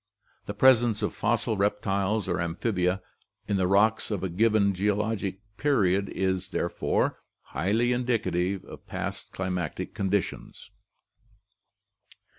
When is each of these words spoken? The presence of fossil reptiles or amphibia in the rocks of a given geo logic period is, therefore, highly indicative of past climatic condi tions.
The 0.45 0.55
presence 0.55 1.03
of 1.03 1.13
fossil 1.13 1.57
reptiles 1.57 2.27
or 2.27 2.41
amphibia 2.41 3.03
in 3.47 3.57
the 3.57 3.67
rocks 3.67 4.09
of 4.09 4.23
a 4.23 4.29
given 4.29 4.73
geo 4.73 4.95
logic 4.95 5.41
period 5.57 6.09
is, 6.09 6.49
therefore, 6.49 7.19
highly 7.43 7.93
indicative 7.93 8.65
of 8.65 8.87
past 8.87 9.31
climatic 9.31 9.93
condi 9.93 10.23
tions. 10.23 10.71